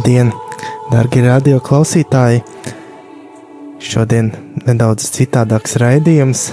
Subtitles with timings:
[0.00, 0.30] Labdien,
[0.88, 2.38] darbie radio klausītāji!
[3.84, 4.30] Šodien
[4.64, 6.46] nedaudz citādāks raidījums,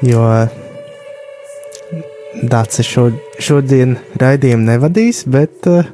[0.00, 0.22] jo
[2.40, 3.04] Dācis šo,
[3.36, 5.92] šodien raidījumu nevadīs, bet uh,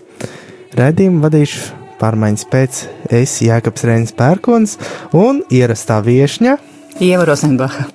[0.79, 2.83] raidījumu vadīšu pārmaiņas pēc
[3.19, 4.79] es, Jēkabs Reinis Pērkons
[5.11, 6.55] un ierastā viešņa
[7.03, 7.91] Ieva Rosenbacha.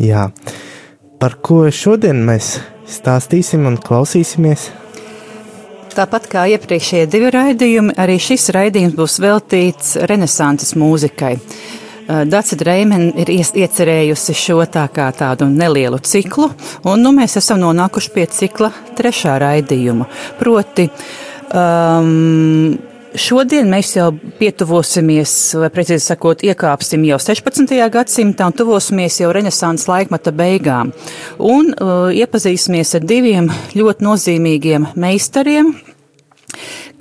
[0.00, 0.30] Jā,
[1.20, 2.54] par ko šodien mēs
[2.88, 4.70] stāstīsim un klausīsimies?
[5.92, 11.34] Tāpat kā iepriekšējie divi raidījumi, arī šis raidījums būs veltīts renesanses mūzikai.
[12.28, 16.48] Dācis Dreimena ir iecerējusi šo tā kā tādu nelielu ciklu,
[16.88, 20.08] un nu, mēs esam nonākuši pie cikla trešā raidījuma.
[20.40, 20.88] Proti,
[21.52, 22.74] um,
[23.12, 24.06] Šodien mēs jau
[24.38, 27.74] pietuvosimies, vai precīzi sakot, iekāpsim jau 16.
[27.92, 30.94] gadsimtā un tuvosimies jau renesanses laikmeta beigām.
[31.36, 35.74] Un uh, iepazīsimies ar diviem ļoti nozīmīgiem meistariem,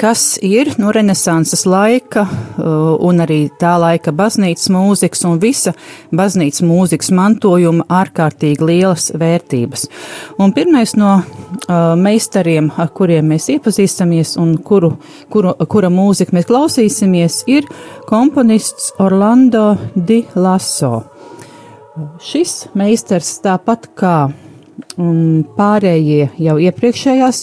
[0.01, 5.75] kas ir no renesanses laika uh, un arī tā laika baznīcas mūzikas un visa
[6.17, 9.85] baznīcas mūzikas mantojuma ārkārtīgi lielas vērtības.
[10.41, 14.95] Un pirmais no uh, meistariem, ar kuriem mēs iepazīstamies un kuru,
[15.29, 17.69] kuru, kura mūzika mēs klausīsimies, ir
[18.09, 21.03] komponists Orlando Di Lasso.
[22.23, 24.15] Šis meistars tāpat kā
[24.99, 27.41] un pārējie jau iepriekšējās,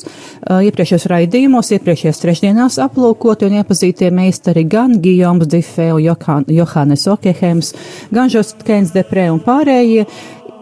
[0.68, 7.72] iepriekšējos raidījumos, iepriekšējās trešdienās aplūkoti un iepazītie meistari gan Gijoms Difē un Johannes Okehems,
[8.12, 10.06] gan Žostkēns Deprē un pārējie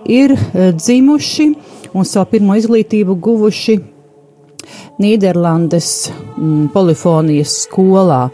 [0.06, 1.50] ir dzimuši
[1.96, 3.78] un savu pirmo izglītību guvuši
[5.02, 8.26] Nīderlandes mm, polifonijas skolā.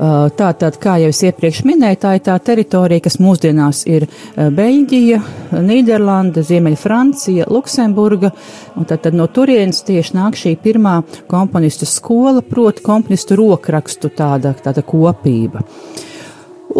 [0.00, 4.48] Uh, tātad, kā jau es iepriekš minēju, tā ir tā teritorija, kas mūsdienās ir uh,
[4.56, 5.20] Beļģija,
[5.60, 8.32] Nīderlanda, Ziemeļa Francija, Luksemburga,
[8.80, 14.54] un tad, tad no turienes tieši nāk šī pirmā komponistu skola, proti komponistu rokrakstu tāda,
[14.64, 15.66] tāda kopība.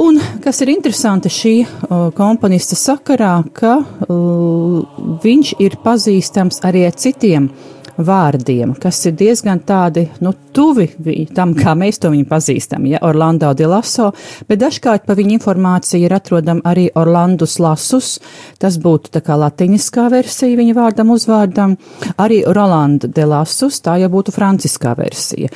[0.00, 6.94] Un kas ir interesanti šī uh, komponista sakarā, ka uh, viņš ir pazīstams arī ar
[6.94, 10.88] citiem uh, vārdiem, kas ir diezgan tādi, nu, tuvi
[11.34, 14.10] tam, kā mēs to viņu pazīstam, ja, Orlando de Lasso,
[14.48, 18.16] bet dažkārt pa viņu informāciju ir atrodam arī Orlandus Lasus,
[18.60, 21.76] tas būtu tā kā latiniskā versija viņa vārdam uzvārdam,
[22.20, 25.50] arī Rolanda de Lasus, tā jau būtu franciskā versija.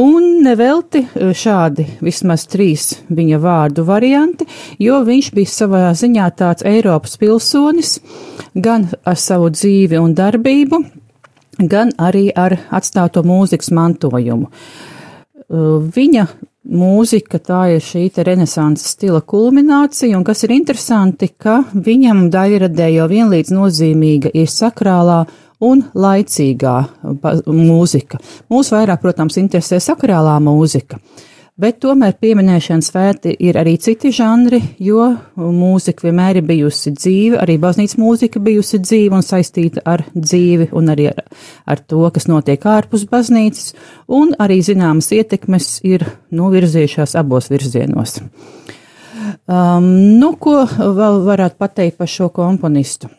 [0.00, 4.46] Un nevelti e, šādi vismaz trīs viņa vārdu varianti,
[4.82, 7.98] jo viņš bija savā ziņā tāds Eiropas pilsonis,
[8.54, 10.82] gan ar savu dzīvi un darbību,
[11.58, 14.50] gan arī ar atstāto mūzikas mantojumu.
[15.48, 16.26] Uh, viņa
[16.68, 23.08] mūzika tā ir šī renesanses stila kulminācija, un kas ir interesanti, ka viņam daļradē jau
[23.08, 25.22] vienlīdz nozīmīga ir sakrālā
[25.64, 26.76] un laicīgā
[27.46, 28.20] mūzika.
[28.52, 31.00] Mūs vairāk, protams, interesē sakrālā mūzika.
[31.00, 31.24] Uh,
[31.58, 37.56] Bet tomēr pieminēšanas vērti ir arī citi žanri, jo mūzika vienmēr ir bijusi dzīve, arī
[37.58, 41.24] baznīcas mūzika bijusi dzīve un saistīta ar dzīvi un arī ar,
[41.66, 43.72] ar to, kas notiek ārpus baznīcas,
[44.06, 48.20] un arī zināmas ietekmes ir novirzījušās abos virzienos.
[49.50, 49.90] Um,
[50.20, 53.10] nu, ko vēl varētu pateikt par šo komponistu?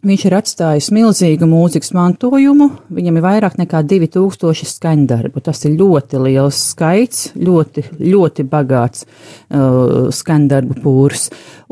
[0.00, 5.42] Viņš ir atstājis milzīgu mūzikas mantojumu, viņam ir vairāk nekā 2000 skaņdarbu.
[5.44, 11.26] Tas ir ļoti liels skaits, ļoti, ļoti bagāts uh, skaņdarbu pūrs.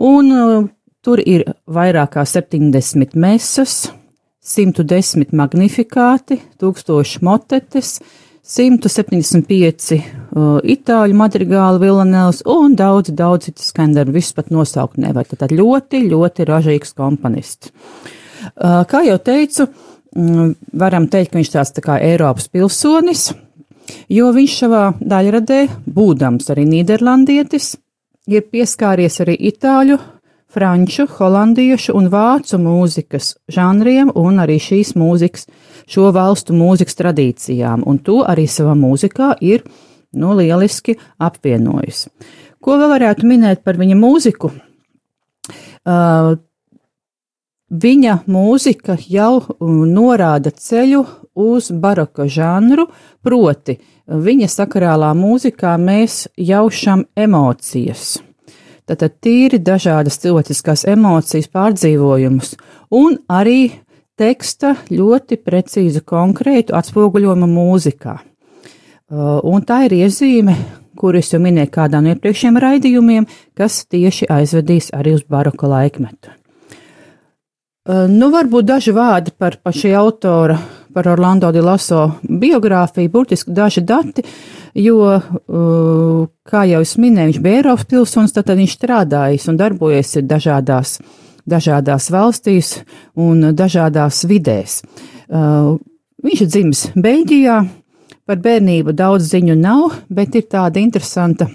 [0.05, 0.67] Un uh,
[1.00, 3.79] tur ir vairāk kā 70 mesas,
[4.44, 7.94] 110 magnifikāti, 1000 motetes,
[8.44, 14.19] 175 uh, itāļu madrigāli vilanēls un daudz, daudz citu skaņdarbu.
[14.20, 15.25] Visus pat nosaukt nevar.
[15.32, 17.73] Tad ļoti, ļoti ražīgs komponists.
[18.56, 19.69] Kā jau teicu,
[20.73, 23.33] varam teikt, ka viņš tāds tā kā Eiropas pilsonis,
[24.12, 27.75] jo viņš savā daļradē, būdams arī Nīderlandietis,
[28.29, 29.99] ir pieskāries arī itāļu,
[30.49, 35.47] franču, holandiešu un vācu mūzikas žanriem un arī šīs mūzikas,
[35.89, 39.65] šo valstu mūzikas tradīcijām, un to arī savā mūzikā ir,
[40.17, 42.06] nu, lieliski apvienojis.
[42.65, 44.50] Ko vēl varētu minēt par viņa mūziku?
[45.89, 46.35] Uh,
[47.70, 51.05] viņa mūzika jau norāda ceļu
[51.38, 52.88] uz baroka žanru,
[53.23, 53.79] proti
[54.09, 58.19] viņa sakarālā mūzikā mēs jaušam emocijas.
[58.88, 62.55] Tātad tīri dažādas cilvēciskās emocijas pārdzīvojumus
[62.97, 63.75] un arī
[64.19, 68.17] teksta ļoti precīzu, konkrētu atspoguļojumu mūzikā.
[69.09, 70.56] Un tā ir iezīme,
[70.99, 76.38] kuras jau minēju kādā no iepriekšējiem raidījumiem, kas tieši aizvedīs arī uz baroka laikmetu.
[77.88, 80.58] Nu, varbūt daži vārdi par, par šī autora,
[80.93, 84.25] par Orlando di Laso biogrāfiju, burtiski daži dati,
[84.76, 85.14] jo,
[86.44, 90.99] kā jau es minēju, viņš bija Eiropas pilsonis, tad viņš strādājis un darbojies dažādās,
[91.49, 92.75] dažādās valstīs
[93.17, 94.82] un dažādās vidēs.
[96.29, 97.56] Viņš ir dzimis Beļģijā,
[98.29, 101.49] par bērnību daudz ziņu nav, bet ir tāda interesanta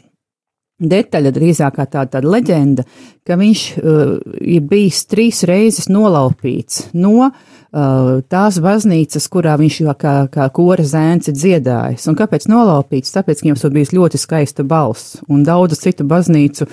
[0.82, 2.86] detaļa, drīzāk kā tāda, tāda leģenda,
[3.28, 9.96] ka viņš uh, ir bijis trīs reizes nolaupīts no uh, tās baznīcas, kurā viņš jau
[10.00, 12.08] kā, kā kora zēns ir dziedājis.
[12.10, 13.14] Un kāpēc nolaupīts?
[13.16, 16.68] Tāpēc, ka viņam bija ļoti skaista balss un daudzu citu baznīcu,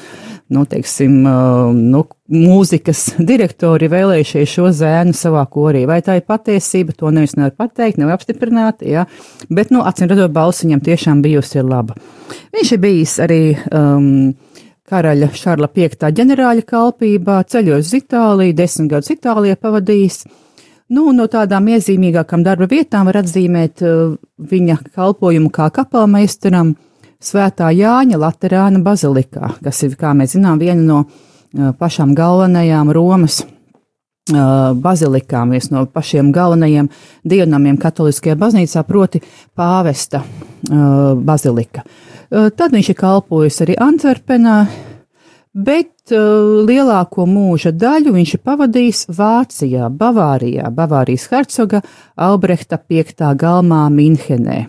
[0.50, 2.02] nu, teiksim, uh, nu,
[2.34, 5.84] mūzikas direktori vēlējušies šo zēnu savā korī.
[5.88, 9.06] Vai tā ir patiesība, to nevis nevar pateikt, nevar apstiprināt, jā,
[9.48, 11.96] bet, nu, acīm redzot, balss viņam tiešām bijusi laba.
[12.56, 14.32] Viņš ir bijis arī um,
[14.90, 15.88] karaļa Šarla V
[16.18, 20.24] ģenerāļa kalpībā, ceļojis uz Itāliju, desmit gadus Itālijā pavadījis.
[20.90, 24.16] Nu, no tādām iezīmīgākām darba vietām var atzīmēt uh,
[24.50, 26.74] viņa kalpojumu kā kapelmeistaram
[27.20, 33.42] Svētā Jāņa Laterāna bazilikā, kas ir, kā mēs zinām, viena no uh, pašām galvenajām Romas
[33.42, 36.88] uh, bazilikām, viens no pašiem galvenajiem
[37.28, 39.20] dievnamiem katoliskajā baznīcā, proti
[39.52, 41.84] pāvesta uh, bazilika.
[42.30, 44.60] Tad viņš ir kalpojis arī Antverpenā,
[45.50, 51.82] bet lielāko mūža daļu viņš ir pavadījis Vācijā, Bavārijā, Bavārijas hercoga
[52.14, 53.32] Albrehta 5.
[53.34, 54.68] galmā Minhenē.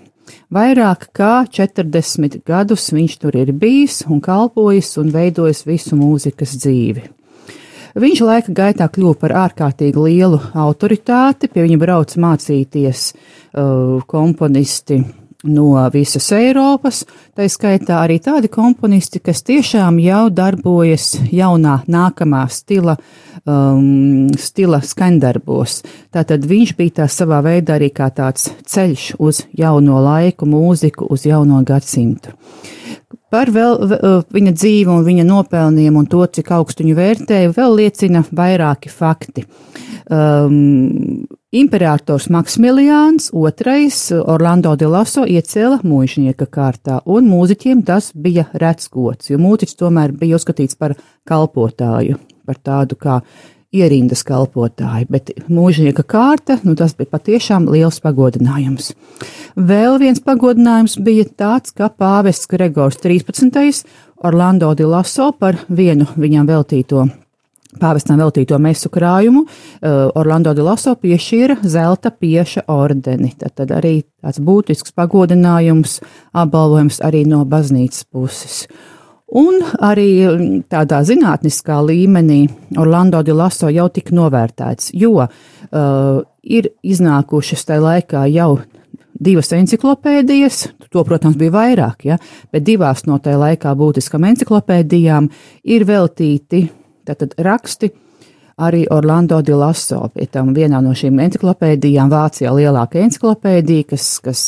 [0.52, 7.08] Vairāk kā 40 gadus viņš tur ir bijis un kalpojis un veidojis visu mūzikas dzīvi.
[8.02, 15.02] Viņš laika gaitā kļuva par ārkārtīgi lielu autoritāti, pie viņa brauc mācīties uh, komponisti
[15.44, 17.04] no visas Eiropas,
[17.38, 22.98] tā skaitā arī tādi komponisti, kas tiešām jau darbojas jaunā nākamā stila,
[23.46, 25.82] um, stila skandarbos.
[26.14, 31.26] Tātad viņš bija tā savā veidā arī kā tāds ceļš uz jauno laiku, mūziku, uz
[31.26, 32.36] jauno gadsimtu.
[33.32, 33.78] Par vēl,
[34.28, 39.46] viņa dzīvi un viņa nopelniem un to, cik augstu viņu vērtēju, vēl liecina vairāki fakti.
[40.12, 48.88] Um, Imperators Maksimiliāns II Orlando de Laso iecēla mūžnieka kārtā, un mūziķiem tas bija rets
[48.88, 50.94] gods, jo mūziķis tomēr bija uzskatīts par
[51.28, 52.16] kalpotāju,
[52.48, 53.18] par tādu kā
[53.76, 58.94] ierindas kalpotāji, bet mūžnieka kārta, nu tas bija patiešām liels pagodinājums.
[59.60, 63.84] Vēl viens pagodinājums bija tāds, ka pāvests Gregors 13.
[64.24, 67.10] Orlando di Laso par vienu viņam veltīto
[67.80, 73.32] Pāvestam veltīto mesu krājumu uh, Orlando de Laso piešķīra zelta pieša ordeni.
[73.40, 76.02] Tad, tad arī tāds būtisks pagodinājums,
[76.36, 78.66] apbalvojums arī no baznīcas puses.
[79.32, 82.42] Un arī mm, tādā zinātniskā līmenī
[82.82, 85.32] Orlando de Laso jau tika novērtēts, jo uh,
[86.44, 88.52] ir iznākušas tajā laikā jau
[89.22, 92.20] divas enciklopēdijas, to, protams, bija vairāk, ja,
[92.52, 95.30] bet divās no tajā laikā būtiskām enciklopēdijām
[95.72, 96.66] ir veltīti
[97.08, 97.92] tātad raksti
[98.62, 100.10] arī Orlando di Lasso.
[100.14, 104.42] Pie tam vienā no šīm enciklopēdijām, Vācijā lielākā enciklopēdija, kas, kas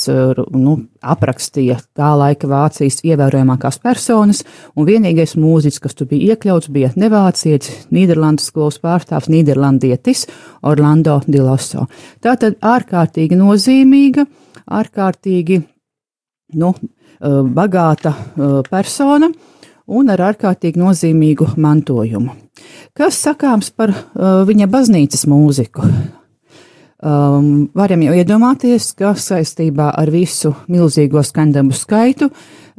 [0.53, 4.43] nu, aprakstīja tā laika Vācijas ievērojamākās personas,
[4.75, 10.27] un vienīgais mūziķis, kas tur bija iekļauts, bija nevācietis, Nīderlandes skolas pārstāvs, Nīderlandietis
[10.61, 11.87] Orlando di Lasso.
[12.23, 14.27] Tātad ārkārtīgi nozīmīga,
[14.81, 15.63] ārkārtīgi,
[16.59, 16.75] nu,
[17.23, 18.13] bagāta
[18.69, 19.31] persona
[19.87, 22.35] un ar ārkārtīgi nozīmīgu mantojumu.
[22.95, 25.87] Kas sakāms par uh, viņa baznīcas mūziku?
[27.03, 32.29] Um, varam jau iedomāties, ka saistībā ar visu milzīgo skandamu skaitu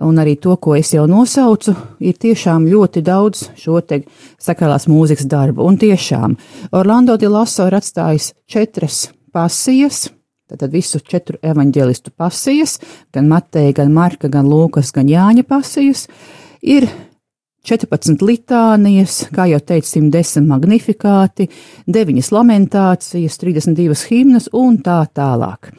[0.01, 4.01] un arī to, ko es jau nosaucu, ir tiešām ļoti daudz šo te
[4.41, 5.67] sakrālās mūzikas darbu.
[5.69, 6.39] Un tiešām
[6.73, 10.07] Orlando di Lasso ir atstājis četras pasijas,
[10.45, 12.77] Tātad visu četru evaņģēlistu pasijas,
[13.17, 16.05] gan Mateja, gan Marka, gan Lūkas, gan Jāņa pasijas,
[16.65, 16.89] ir
[17.65, 21.49] 14 litānijas, kā jau teicu, 110 magnifikāti,
[21.89, 25.73] 9 lamentācijas, 32 himnas un tā tālāk.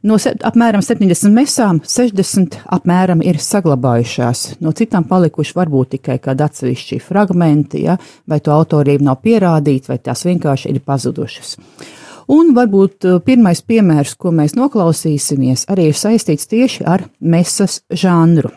[0.00, 7.00] No apmēram 70 mesām 60 apmēram ir saglabājušās, no citām palikuši varbūt tikai kādi atsevišķi
[7.04, 11.52] fragmenti, ja, vai to autorība nav pierādīta, vai tās vienkārši ir pazudušas.
[12.32, 18.54] Un varbūt uh, pirmais piemērs, ko mēs noklausīsimies, arī ir saistīts tieši ar mesas žanru.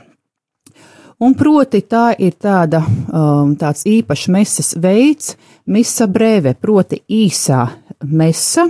[1.24, 5.38] Un proti tā ir tāda, um, tāds īpašs mesas veids,
[5.72, 7.62] misa breve, proti īsā
[8.12, 8.66] mesa,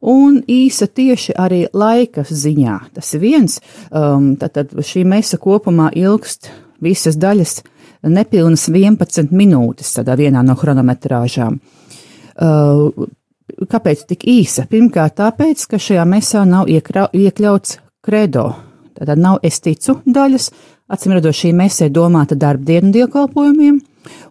[0.00, 2.78] un īsa tieši arī laika ziņā.
[2.96, 3.60] Tas ir viens,
[3.92, 6.50] um, tad šī mesa kopumā ilgst
[6.82, 7.60] visas daļas
[8.08, 11.60] nepilnas 11 minūtes tādā vienā no chronometrāžām.
[12.40, 13.06] Uh,
[13.70, 14.66] kāpēc tik īsa?
[14.70, 18.48] Pirmkārt, tāpēc, ka šajā mesā nav iekrau, iekļauts kredo.
[18.96, 20.50] Tātad nav es ticu daļas,
[20.90, 23.78] Acīm redzot, šī mesē domāta darbdienu dievkalpojumiem,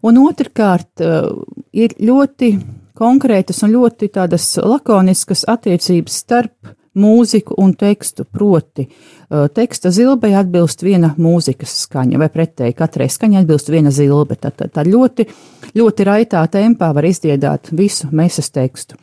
[0.04, 1.30] un otrkārt uh,
[1.72, 2.52] ir ļoti
[3.00, 10.84] konkrētas un ļoti tādas lakoniskas attiecības starp mūziku un tekstu, proti uh, teksta zilbei atbilst
[10.84, 14.36] viena mūzikas skaņa, vai pretēji katrai skaņai atbilst viena zilbe.
[14.36, 15.30] Tad tā, tā ļoti,
[15.80, 19.00] ļoti raitā tempā var izdziedāt visu mesas tekstu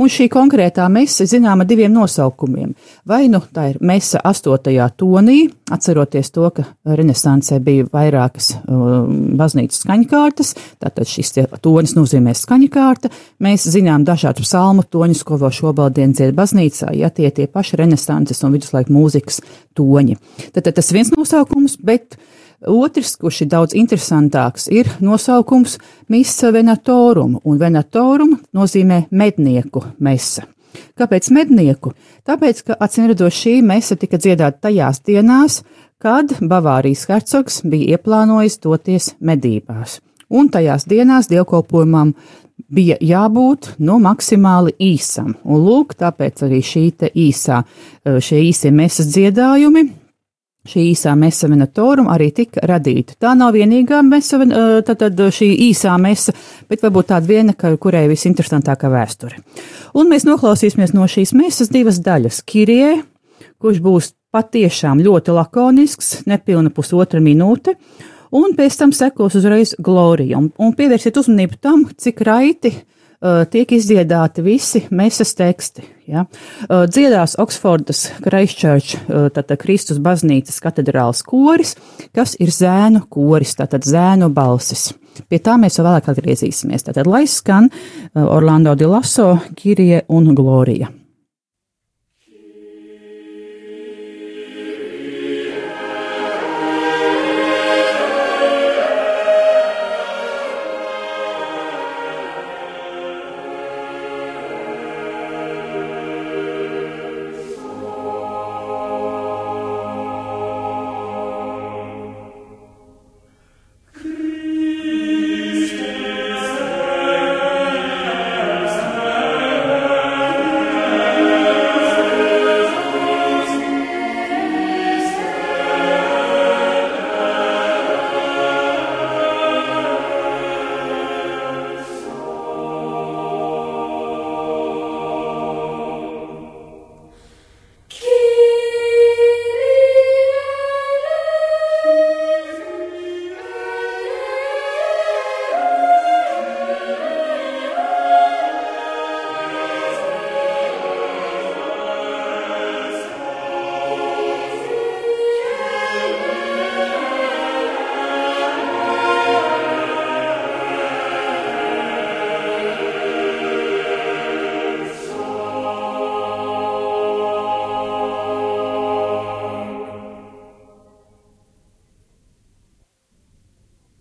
[0.00, 2.72] un šī konkrētā mese zināma diviem nosaukumiem.
[3.08, 9.04] Vai nu tā ir mesa astotajā tonī, atceroties to, ka renesansē bija vairākas uh,
[9.40, 13.12] baznīcas skaņkārtas, tātad šis tonis nozīmē skaņkārta.
[13.44, 18.42] Mēs zinām dažādus psalmu toņus, ko vēl šobaldien dzied baznīcā, ja tie tie paši renesanses
[18.46, 19.40] un viduslaika mūzikas
[19.78, 20.18] toņi.
[20.56, 22.16] Tātad tas viens nosaukums, bet
[22.68, 25.78] Otrs, kurš ir daudz interesantāks, ir nosaukums
[26.12, 30.44] Misa Venatorum, un Venatorum nozīmē mednieku mesa.
[31.00, 31.94] Kāpēc mednieku?
[32.28, 35.62] Tāpēc, ka acīmredzot šī mesa tika dziedāta tajās dienās,
[36.00, 39.98] kad Bavārijas hercogs bija ieplānojis doties medībās.
[40.28, 42.12] Un tajās dienās dievkalpojumam
[42.68, 45.32] bija jābūt nu, maksimāli īsam.
[45.44, 46.84] Un lūk, tāpēc arī šī
[47.24, 47.62] īsā,
[48.04, 49.88] šie īsie mesas dziedājumi
[50.68, 53.14] Šī īsā mesa venatorum arī tika radīta.
[53.16, 54.36] Tā nav vienīgā mesa,
[54.84, 56.34] tātad šī īsā mesa,
[56.68, 59.40] bet varbūt tāda viena, kurai visinteresantākā vēsture.
[59.96, 62.42] Un mēs noklausīsimies no šīs mesas divas daļas.
[62.44, 63.00] Kirie,
[63.56, 67.78] kurš būs patiešām ļoti lakonisks, nepilna pusotra minūte,
[68.36, 70.36] un pēc tam sekos uzreiz glorija.
[70.36, 72.84] Un, un pievērsiet uzmanību tam, cik raiti uh,
[73.50, 75.84] tiek izdziedāti visi mesas teksti.
[76.10, 76.24] Ja?
[76.68, 81.76] Eh, dziedās Oksfordas Christchurch, eh, tātad Kristus baznīcas katedrāls koris,
[82.14, 84.92] kas ir zēnu koris, tātad zēnu balsis.
[85.28, 86.86] Pie tā mēs vēl vēlāk atgriezīsimies.
[86.86, 87.68] Tātad lai skan
[88.14, 90.99] Orlando di Lasso, Kirie un Glorija.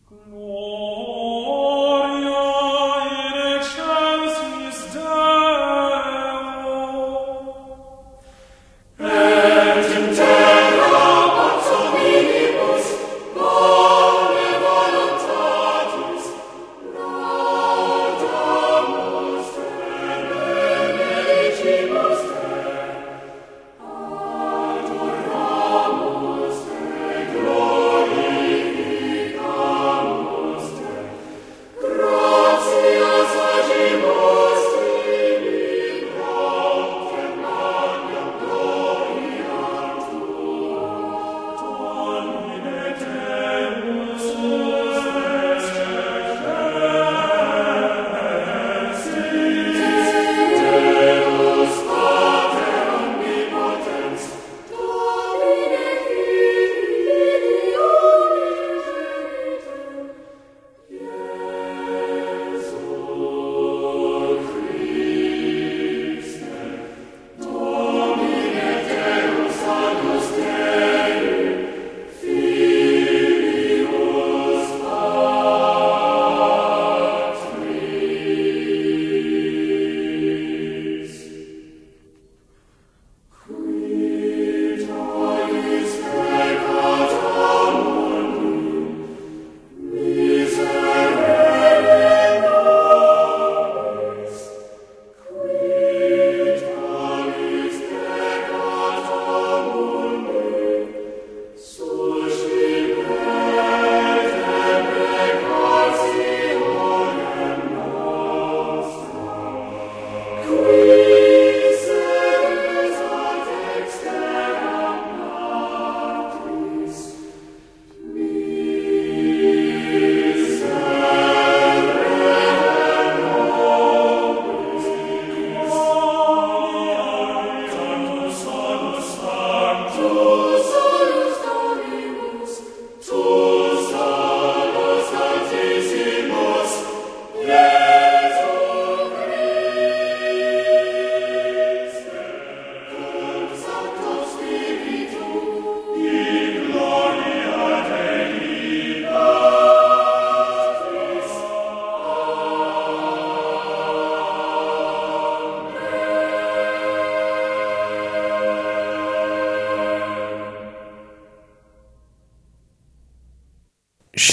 [0.09, 0.48] glory.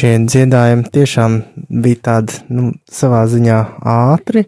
[0.07, 1.37] Šie dziedājumi tiešām
[1.83, 3.59] bija tādi, nu, savā ziņā
[3.91, 4.45] ātri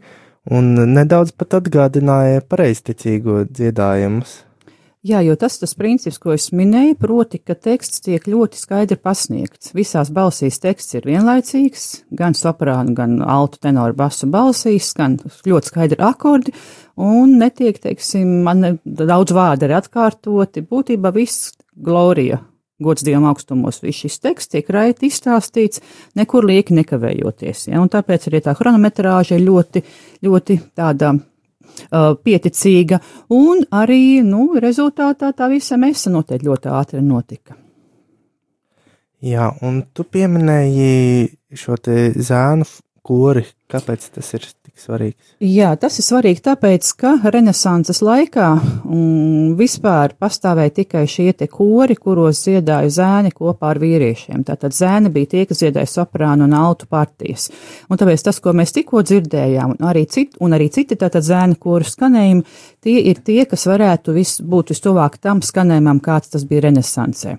[0.54, 4.44] un nedaudz pat atgādināja pareizticīgo dziedājumus.
[5.08, 9.72] Jā, jo tas tas princips, ko es minēju, proti, ka teksts tiek ļoti skaidri pasniegts.
[9.74, 11.86] Visās balsīs teksts ir vienlaicīgs,
[12.18, 16.54] gan soprānu, gan altu tenoru basu balsīs, gan ļoti skaidri akordi,
[16.98, 20.66] un netiek, teiksim, man daudz vārdi arī atkārtoti.
[20.66, 22.42] Būtībā viss glorija
[22.82, 25.82] gods Dievam augstumos, viss šis teksts tiek raiti izstāstīts,
[26.18, 27.68] nekur lieki nekavējoties.
[27.72, 27.82] Ja?
[27.82, 29.82] Un tāpēc arī tā chronometrāža ir ļoti,
[30.26, 33.00] ļoti tāda uh, pieticīga,
[33.34, 37.58] un arī, nu, rezultātā tā visa mesa noteikti ļoti ātri notika.
[39.26, 42.66] Jā, un tu pieminēji šo te zēnu
[43.08, 43.44] kori.
[43.68, 45.34] Kāpēc tas ir tik svarīgs?
[45.44, 48.46] Jā, tas ir svarīgi tāpēc, ka Renesanses laikā
[49.58, 54.40] vispār pastāvēja tikai šie te kori, kuros dziedāja zēni kopā ar vīriešiem.
[54.48, 57.50] Tātad zēni bija tie, kas dziedāja soprānu un altu partijas.
[57.92, 61.60] Un tāpēc tas, ko mēs tikko dzirdējām, un arī, cit, un arī citi tātad zēni
[61.60, 62.46] koru skanējumi,
[62.84, 67.36] tie ir tie, kas varētu vis, būt vistuvāk tam skanējumam, kāds tas bija Renesansē.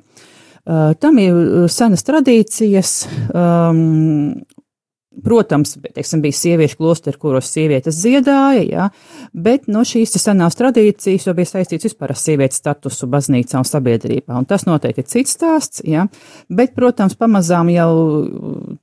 [0.70, 2.94] Uh, tam ir senas tradīcijas,
[3.34, 4.36] um,
[5.10, 8.84] Protams, teiksim, bija sieviešu klosteri, kuros sievietes dziedāja, jā,
[9.34, 14.38] bet no šīs senās tradīcijas jau bija saistīts vispār ar sievietes statusu baznīcā un sabiedrībā,
[14.38, 16.06] un tas noteikti ir cits stāsts, jā,
[16.54, 17.90] bet, protams, pamazām jau,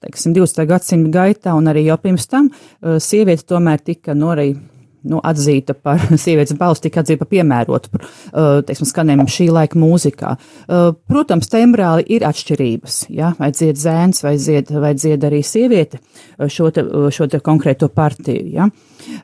[0.03, 0.67] teiksim, 20.
[0.67, 4.57] gadsimta gaitā un arī jau pirms tam eh, sieviete tomēr tika norei
[5.09, 10.35] nu, atzīta par sievietes balsi, tika atzīta par piemērotu, uh, teiksim, skanējumu šī laika mūzikā.
[10.67, 16.01] Uh, protams, tembrāli ir atšķirības, ja, vai dzied zēns, vai dzied, vai dzied arī sieviete
[16.01, 18.71] uh, šo te, šo te konkrēto partiju, ja.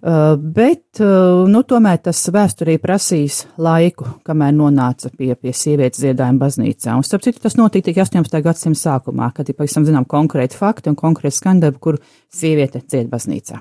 [0.02, 6.42] Uh, bet, uh, nu, tomēr tas vēsturī prasīs laiku, kamēr nonāca pie, pie sievietes dziedājuma
[6.42, 6.96] baznīcā.
[6.96, 8.42] Un, starp citu, tas notika tikai 18.
[8.44, 11.98] gadsimta sākumā, kad ir pavisam zinām konkrēti fakti un konkrēti skandaļi, kur
[12.32, 13.61] sieviete dzied baznīcā.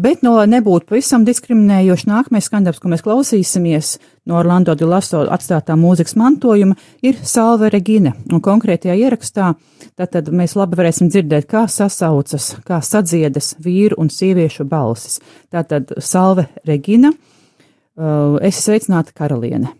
[0.00, 3.96] Bet, no nebūtu pavisam diskriminējoši, nākamais skandarbs, ko mēs klausīsimies
[4.28, 8.12] no Orlando de Laso atstātā mūzikas mantojuma, ir Salve Regine.
[8.30, 9.54] Un konkrētajā ierakstā
[9.98, 15.18] tātad mēs labi varēsim dzirdēt, kā sasaucas, kā sadziedas vīru un sieviešu balsis.
[15.52, 19.72] Tātad Salve Regina, uh, es sveicināta karaliene.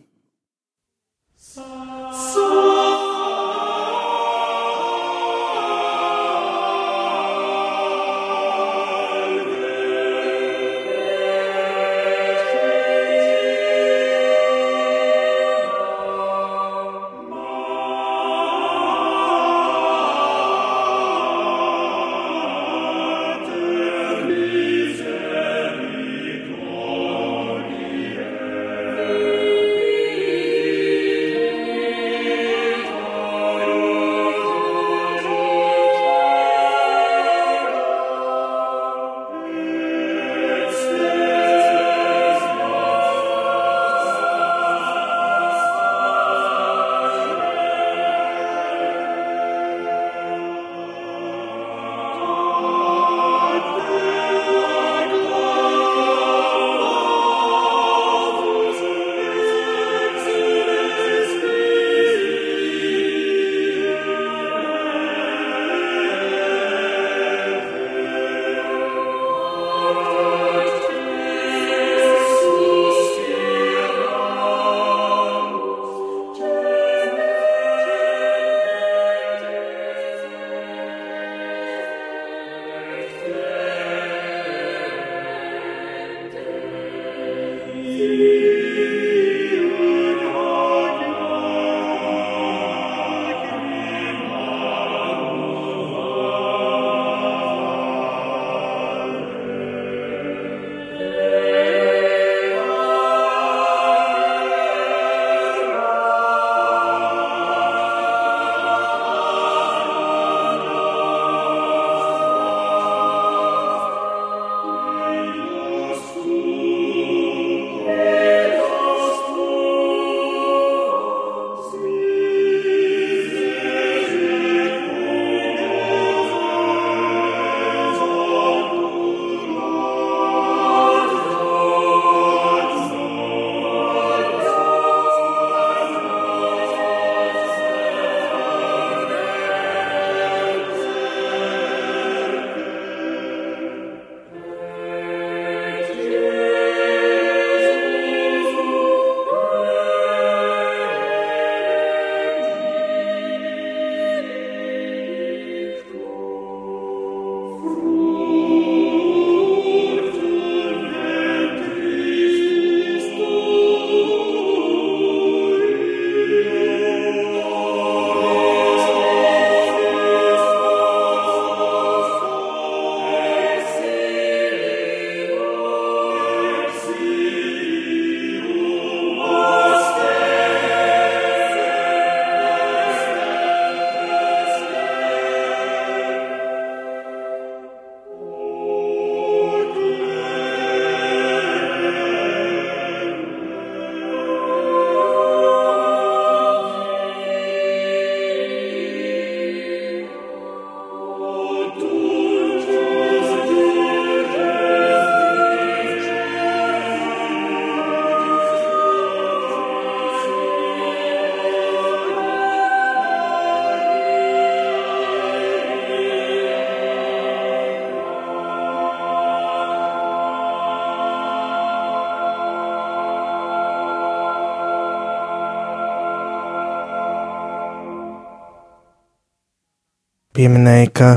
[230.39, 231.11] Pieminēji, ka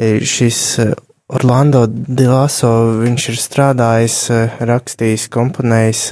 [0.00, 0.88] e, šis e,
[1.30, 2.70] Orlando Dilaso,
[3.04, 6.04] viņš ir strādājis, e, rakstījis, komponējis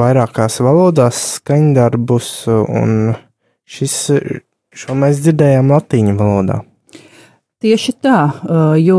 [0.00, 3.12] vairākās valodās skaņdarbus, un
[3.64, 3.98] šis,
[4.74, 6.62] šo mēs dzirdējām latīņu valodā.
[7.64, 8.18] Tieši tā,
[8.76, 8.98] jo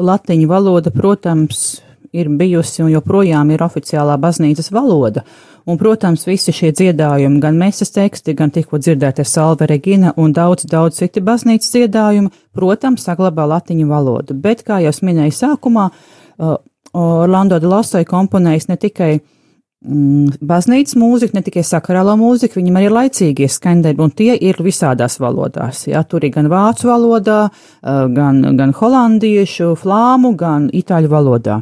[0.00, 1.82] latīņu valoda, protams,
[2.12, 5.24] ir bijusi un joprojām ir oficiālā baznīcas valoda.
[5.64, 10.66] Un, protams, visi šie dziedājumi, gan mēsas teksti, gan tikko dzirdētie Salve Regina un daudz,
[10.66, 14.34] daudz citi baznīcas dziedājumi, protams, saglabā latiņu valodu.
[14.34, 16.56] Bet, kā jau minēju sākumā, uh,
[16.98, 22.88] Orlando de Lasai komponējis ne tikai mm, baznīcas mūziku, ne tikai sakrālo mūziku, viņam arī
[22.88, 25.84] ir laicīgie skaņdarbi, un tie ir visādās valodās.
[25.86, 31.60] Jā, tur ir gan vācu valodā, uh, gan, gan holandiešu, flāmu, gan itāļu valodā.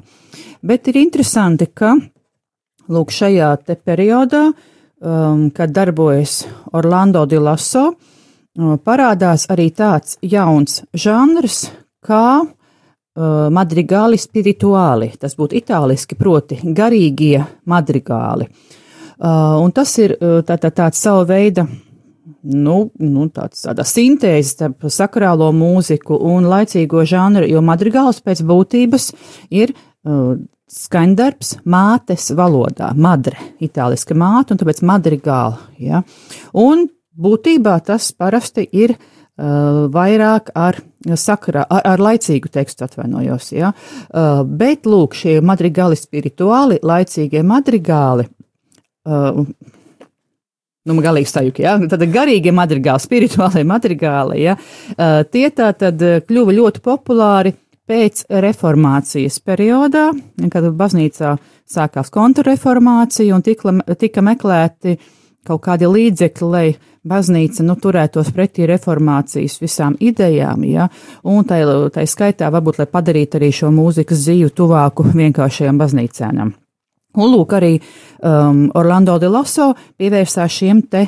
[0.65, 1.99] Bet ir interesanti, ka
[2.91, 3.51] Lūk, šajā
[3.87, 11.69] periodā, um, kad darbojas Orlando di Lasso, uh, parādās arī tāds jauns žanrs
[12.03, 15.13] kā uh, madrigāli spirituāli.
[15.21, 18.51] Tas būtu itāliski, proti garīgie madrigāli.
[19.21, 21.67] Uh, un tas ir uh, tā, tā, tāds sava veida
[22.43, 29.11] nu, nu, tāds, tāda sintēze starp sakrālo mūziku un laicīgo žanru, jo madrigāls pēc būtības
[29.53, 30.39] ir uh,
[30.71, 35.59] skaņdarbs mātes valodā, madre, itāliska māte, un tāpēc madrigāla.
[35.83, 36.05] Ja?
[36.55, 36.87] Un
[37.21, 40.79] būtībā tas parasti ir uh, vairāk ar
[41.19, 43.73] sakarā, ar, ar laicīgu tekstu atvainojos, ja?
[43.75, 48.31] uh, bet lūk, šie madrigāli spirituāli, laicīgie madrigāli,
[49.11, 49.45] uh,
[50.89, 51.75] Nu, galīgi sajūta, ja?
[51.93, 54.55] Tad garīgie madrigāli, spirituālie madrigāli, ja?
[54.95, 57.53] Uh, tie tā tad uh, kļuva ļoti populāri
[57.91, 60.11] pēc reformācijas periodā,
[60.53, 61.35] kad baznīcā
[61.71, 64.97] sākās kontrreformācija un tika, tika meklēti
[65.47, 66.65] kaut kādi līdzekļi, lai
[67.11, 70.89] baznīca nu, turētos pretī reformācijas visām idejām, ja,
[71.25, 71.63] un tai,
[71.95, 76.53] tai skaitā varbūt, lai padarītu arī šo mūzikas dzīvi tuvāku vienkāršajam baznīcēnam.
[77.19, 81.07] Un lūk, arī um, Orlando de Laso pievērsās šiem te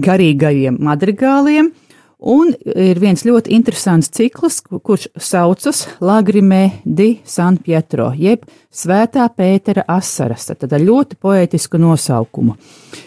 [0.00, 1.85] garīgajiem madrigāliem, uh,
[2.16, 9.84] Un ir viens ļoti interesants cikls, kurš saucas Lagrimē di San Pietro, jeb Svētā Pētera
[9.92, 12.56] asaras, tad ar ļoti poētisku nosaukumu.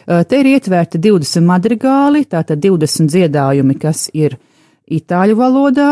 [0.05, 4.37] Te ir ietverti 20 madrigāli, tātad 20 dziedājumi, kas ir
[4.85, 5.89] itāļu valodā,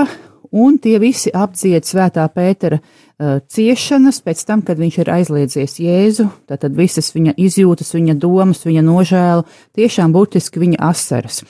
[0.54, 2.78] un tie visi apdzied Svētā Pētera
[3.18, 8.84] ciešanas pēc tam, kad viņš ir aizliedzies Jēzu, tātad visas viņa izjūtas, viņa domas, viņa
[8.86, 9.46] nožēla,
[9.78, 11.42] tiešām burtiski viņa asaras.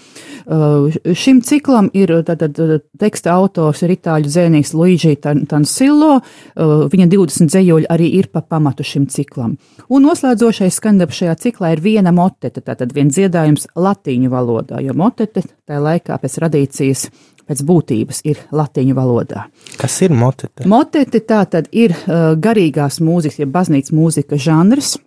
[0.47, 2.55] Uh, šim ciklam ir tātad
[2.99, 8.87] teksta autors ir itāļu dzēnieks Luigi Tansillo, uh, viņa 20 dzējoļi arī ir pa pamatu
[8.87, 9.57] šim ciklam.
[9.91, 15.43] Un noslēdzošais skandarbs šajā ciklā ir viena motete, tātad viens dziedājums latīņu valodā, jo motete
[15.67, 17.09] tajā laikā pēc tradīcijas
[17.47, 19.47] pēc būtības ir latīņu valodā.
[19.79, 20.67] Kas ir motete?
[20.69, 24.97] Motete tā tad ir uh, garīgās mūzikas, ja baznīcas mūzika žanrs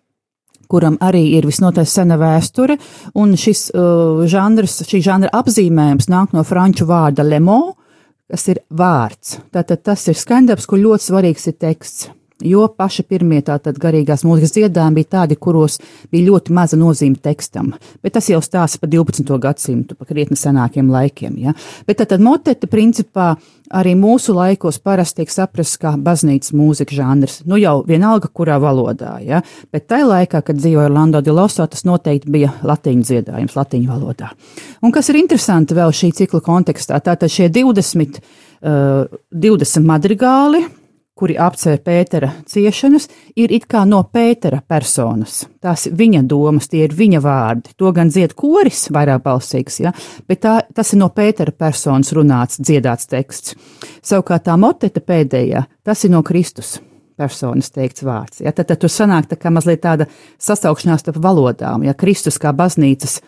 [0.71, 2.77] kuram arī ir visnotaļ sena vēsture,
[3.19, 7.75] un šis uh, žanrs, šī žanra apzīmējums nāk no franču vārda lemo,
[8.31, 9.41] kas ir vārds.
[9.51, 12.11] Tātad tas ir skaņdarbs, kur ļoti svarīgs ir teksts
[12.45, 15.79] jo paši pirmie tātad garīgās mūzikas dziedājumi bija tādi, kuros
[16.13, 17.73] bija ļoti maza nozīme tekstam,
[18.03, 19.39] bet tas jau stāsta par 12.
[19.43, 21.55] gadsimtu, par krietni senākiem laikiem, ja.
[21.89, 23.35] Bet tātad motete principā
[23.71, 29.17] arī mūsu laikos parasti tiek saprast kā baznīcas mūzikas žanrs, nu jau vienalga, kurā valodā,
[29.25, 33.91] ja, bet tai laikā, kad dzīvoja Orlando de Loso, tas noteikti bija latīņu dziedājums, latīņu
[33.91, 34.33] valodā.
[34.83, 38.21] Un kas ir interesanti vēl šī cikla kontekstā, tātad šie 20,
[38.65, 40.65] uh, 20 madrigāli,
[41.21, 45.43] kuri apcer Pētera ciešanas, ir it kā no Pētera personas.
[45.61, 47.75] Tās viņa domas, tie ir viņa vārdi.
[47.81, 49.93] To gan dzied koris, vairāk balsīgs, ja?
[50.29, 53.57] bet tā, tas ir no Pētera personas runāts, dziedāts teksts.
[54.01, 56.79] Savukārt tā motete pēdējā, tas ir no Kristus
[57.21, 58.41] personas teikts vārds.
[58.41, 58.55] Ja?
[58.57, 60.09] Tad, tad tur sanāk tā kā mazliet tāda
[60.41, 63.21] sasaukšanās starp valodām, ja Kristus kā baznīcas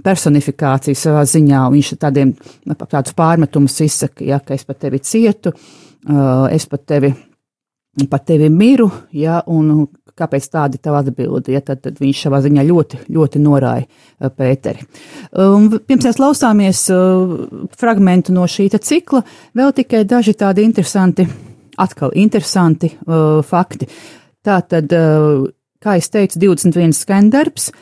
[0.00, 2.32] personifikācija savā ziņā, viņš tādiem
[2.86, 5.52] tādus pārmetumus izsaka, ja, ka es par tevi cietu,
[6.02, 7.12] es par tevi,
[8.10, 9.86] par tevi miru, ja, un
[10.18, 14.84] kāpēc tāda ir tava atbilde, ja, tad, tad viņš savā ziņā ļoti, ļoti norāja Pēteri.
[15.32, 17.32] Um, pirms mēs klausāmies uh,
[17.78, 19.22] fragmentu no šīta cikla,
[19.56, 21.26] vēl tikai daži tādi interesanti,
[21.80, 23.88] atkal interesanti uh, fakti.
[24.44, 25.46] Tātad, uh,
[25.82, 27.72] kā es teicu, 21 skandarbs,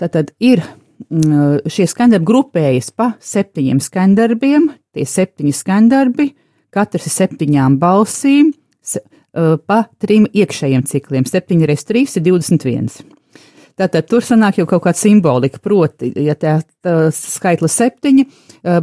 [0.00, 0.64] tātad ir
[1.04, 6.28] šie skandarbi grupējas pa septiņiem skandarbiem, tie septiņi skandarbi,
[6.74, 8.52] katrs ir septiņām balsīm,
[9.66, 11.26] pa trim iekšējiem cikliem.
[11.26, 13.13] 7 reizes 3 ir 21.
[13.74, 18.24] Tātad tur sanāk jau kaut kāda simbolika, proti, ja tā, tā skaitla septiņi,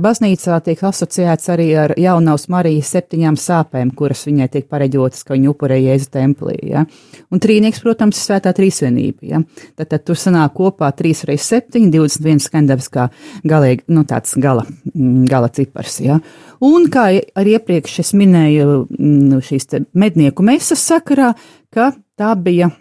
[0.03, 5.53] baznīcā tiek asociēts arī ar jaunavas Marijas septiņām sāpēm, kuras viņai tiek pareģotas, ka viņa
[5.53, 6.83] upurē Jēzu templī, ja.
[7.31, 9.41] Un trīnieks, protams, ir svētā trīsvienība, ja.
[9.79, 13.07] Tātad tur sanāk kopā 3 reiz 7, 21 skandavs kā
[13.47, 16.19] galīgi, nu tāds gala, mm, gala cipars, ja.
[16.59, 17.07] Un kā
[17.39, 21.31] arī iepriekš es minēju mm, šīs mednieku mesas sakarā,
[21.71, 22.73] ka tā bija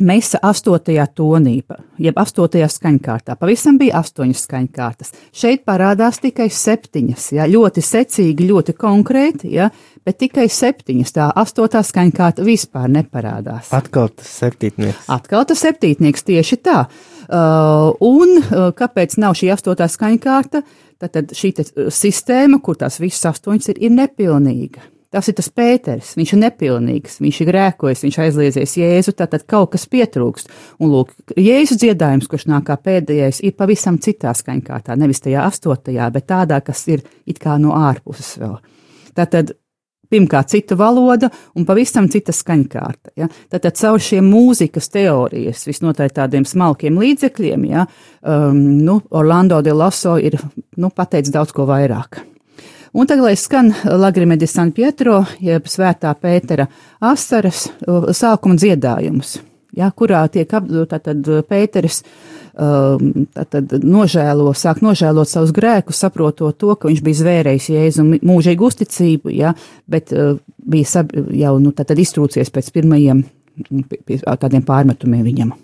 [0.00, 1.58] Mesa astotajā tonī,
[2.00, 3.36] jeb astotajā skaņkārtā.
[3.40, 5.12] Pavisam bija astoņas skaņkārtas.
[5.36, 9.68] Šeit parādās tikai septiņas, jā, ļoti secīgi, ļoti konkrēti, jā,
[10.06, 11.14] bet tikai septiņas.
[11.16, 13.72] Tā astotā skaņkārta vispār neparādās.
[13.76, 15.08] Atkal tas septītnieks.
[15.12, 16.84] Atkal tas septītnieks tieši tā.
[17.30, 20.64] Uh, un uh, kāpēc nav šī astotā skaņkārta?
[21.00, 21.54] Tad šī
[21.92, 24.82] sistēma, kur tās visas astoņas ir, ir nepilnīga.
[25.10, 29.72] Tas ir tas Pēters, viņš ir nepilnīgs, viņš ir grēkojis, viņš aizliedzies Jēzu, tātad kaut
[29.72, 30.52] kas pietrūkst.
[30.78, 36.06] Un lūk, Jēzus dziedājums, kurš nāk kā pēdējais, ir pavisam citā skaņkārtā, nevis tajā astotajā,
[36.14, 38.54] bet tādā, kas ir it kā no ārpuses vēl.
[39.18, 39.50] Tātad
[40.10, 43.14] pirmkārt cita valoda un pavisam cita skaņkārta.
[43.18, 43.26] Ja?
[43.50, 47.86] Tātad caur šiem mūzikas teorijas, visnotaļ tādiem smalkiem līdzekļiem, ja,
[48.22, 50.38] um, nu, Orlando de Lasso ir
[50.78, 52.22] nu, pateicis daudz ko vairāk.
[52.92, 56.66] Un tagad, lai skan Lagrime de San Pietro, jeb Svētā Pētera
[57.06, 57.68] asaras
[58.18, 59.36] sākuma dziedājums,
[59.78, 62.02] ja, kurā tiek apdota tad Pēteris
[62.50, 69.32] tātad nožēlo, sāk nožēlot savus grēkus, saprotot to, ka viņš bija zvērējis Jēzu mūžīgu uzticību,
[69.38, 69.54] ja,
[69.86, 70.10] bet
[70.58, 73.22] bija sab, jau nu, iztrūcies pēc pirmajiem
[74.26, 75.54] tādiem pārmetumiem viņam.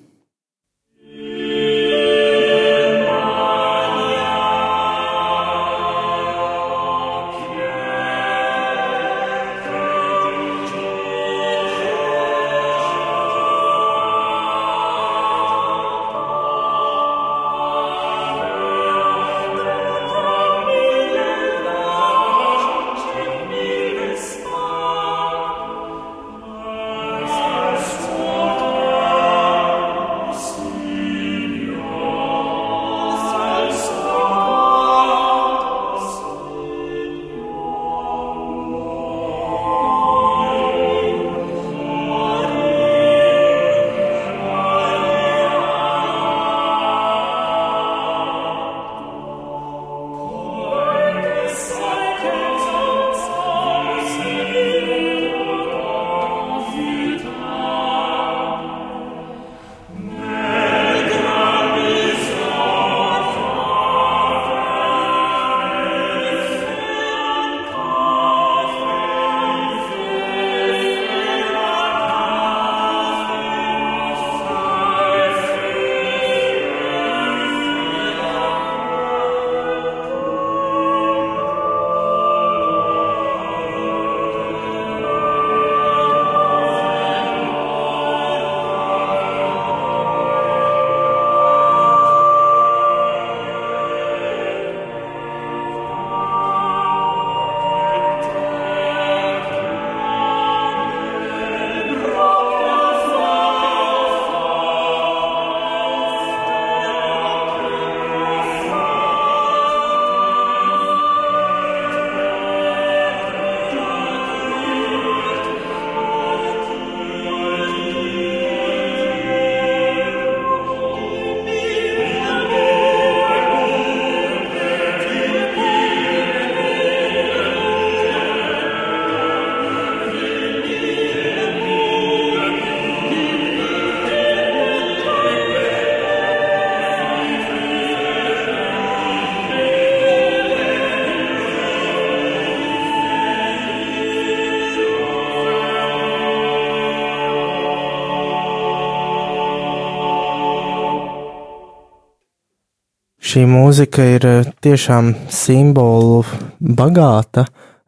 [153.36, 156.22] Šī mūzika ir eh, tiešām simbolu
[156.56, 157.42] bagāta.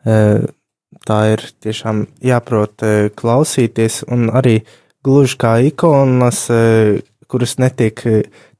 [0.04, 0.44] Eh,
[1.08, 4.58] tā ir tiešām jāprot eh, klausīties, un arī
[5.00, 6.42] gluži kā ikonas,
[7.32, 8.02] kuras netiek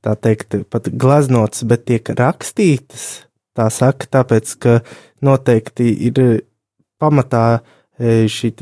[0.01, 3.27] tā teikt pat glaznotas, bet tiek rakstītas.
[3.59, 4.79] Tā saka, tāpēc, ka
[5.21, 6.23] noteikti ir
[7.03, 7.59] pamatā
[7.99, 8.53] šī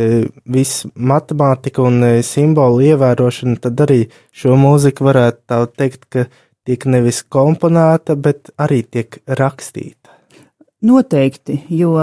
[0.51, 4.01] visa matemātika un simbolu ievērošana, tad arī
[4.35, 6.27] šo mūziku varētu tā teikt, ka
[6.67, 10.13] tiek nevis komponēta, bet arī tiek rakstīta.
[10.87, 11.95] Noteikti, jo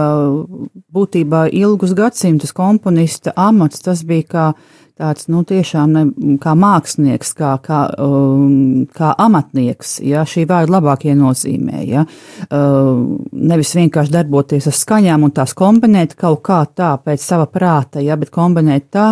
[0.93, 4.45] būtībā ilgus gadsimtus komponista amats tas bija kā
[5.03, 6.03] tāds, nu, tiešām ne,
[6.41, 12.05] kā mākslinieks, kā, kā, um, kā amatnieks, ja šī vārda labākie nozīmē, ja,
[12.47, 12.91] uh,
[13.31, 18.17] nevis vienkārši darboties ar skaņām un tās kombinēt kaut kā tā pēc sava prāta, ja,
[18.19, 19.07] bet kombinēt tā,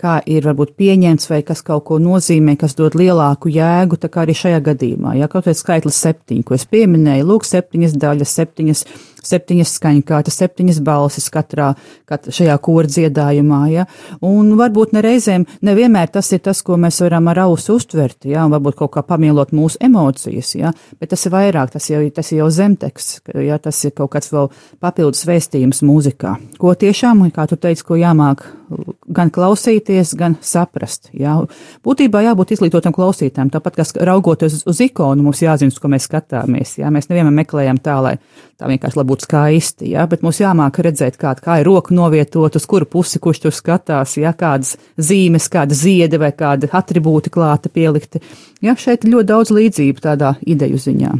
[0.00, 4.26] kā ir varbūt pieņemts vai kas kaut ko nozīmē, kas dod lielāku jēgu, tā kā
[4.26, 8.84] arī šajā gadījumā, ja, kaut vai skaitlis septiņi, ko es pieminēju, lūk, septiņas daļas, septiņas
[9.28, 11.72] septiņas skaņkārtas, septiņas balsis katrā,
[12.08, 13.86] kat šajā kora dziedājumā, ja,
[14.24, 18.54] un varbūt nereizēm, nevienmēr tas ir tas, ko mēs varam ar ausu uztvert, ja, un
[18.56, 22.50] varbūt kaut kā pamielot mūsu emocijas, ja, bet tas ir vairāk, tas jau, tas jau
[22.50, 27.84] zemteksts, ja, tas ir kaut kāds vēl papildus vēstījums mūzikā, ko tiešām, kā tu teici,
[27.86, 28.46] ko jāmāk
[29.16, 31.10] gan klausīties, gan saprast.
[31.16, 31.36] Jā.
[31.86, 36.76] Būtībā jābūt izglītotam klausītājam, tāpat kā raugoties uz ikonu, mums jāzina, ko mēs skatāmies.
[36.80, 36.90] Jā.
[36.94, 38.14] Mēs nevienmēr meklējam tā, lai
[38.58, 42.66] tā vienkārši būtu skaisti, jā, bet mums jāmāk redzēt, kā, kā ir roka novietot, uz
[42.66, 48.22] kuru pusi kurš tur skatās, jā, kādas zīmes, kāda ziede vai kāda atribūti klāta pielikti.
[48.64, 51.14] Jā, šeit ir ļoti daudz līdzību tādā ideju ziņā.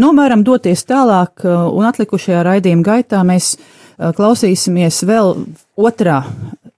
[0.00, 5.34] Nomēram doties tālāk, un atlikušajā raidījuma gaitā mēs Eh, klausīsimies vēl
[5.76, 6.22] otrā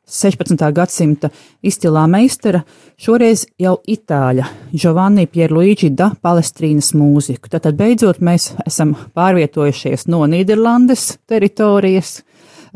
[0.07, 0.61] 16.
[0.71, 1.33] gadsimta
[1.67, 2.61] izcilā meistara,
[3.01, 7.51] šoreiz jau itāļa Giovanni Pierluigi da Palestrīnas mūziku.
[7.51, 12.21] Tātad beidzot mēs esam pārvietojušies no Nīderlandes teritorijas,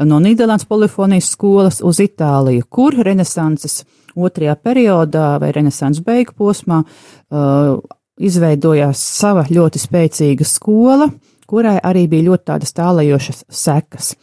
[0.02, 3.84] no Nīderlandes polifonijas skolas uz Itāliju, kur renesanses
[4.18, 7.76] otrajā periodā vai renesanses beigu posmā uh,
[8.18, 14.14] izveidojās sava ļoti spēcīga skola, uh, kurai arī bija ļoti tādas tālajošas sekas.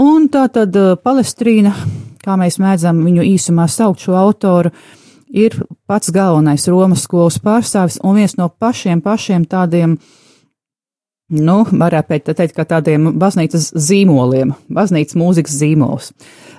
[0.00, 1.74] Un tā tad uh, Palestrīna,
[2.24, 4.72] kā mēs mēdzam viņu īsumā saukt šo autoru,
[5.30, 9.98] ir pats galvenais Romas skolas pārstāvis un viens no pašiem, pašiem tādiem,
[11.36, 16.10] nu, varētu teikt, kā tādiem baznīcas zīmoliem, baznīcas mūzikas zīmols.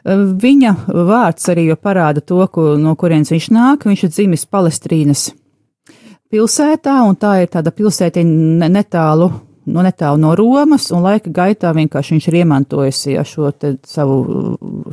[0.05, 3.89] Uh, viņa vārds arī parāda to, ko, no kurienes viņš nāk.
[3.89, 5.31] Viņš ir dzimis Palestrīnas
[6.32, 9.29] pilsētā, un tā ir tāda pilsētiņa netālu,
[9.71, 13.51] no netālu no Romas, un laika gaitā vienkārši viņš ir iemantojis ja, šo
[13.88, 14.17] savu,